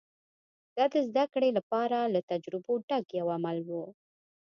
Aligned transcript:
دا 0.75 0.85
د 0.93 0.95
زدهکړې 1.07 1.49
لپاره 1.57 1.97
له 2.13 2.19
تجربو 2.31 2.73
ډک 2.87 3.05
یو 3.19 3.27
عمل 3.35 3.57
و 3.67 3.69